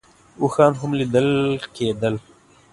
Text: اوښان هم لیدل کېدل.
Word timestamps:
اوښان 0.41 0.73
هم 0.79 0.91
لیدل 0.99 1.29
کېدل. 1.75 2.15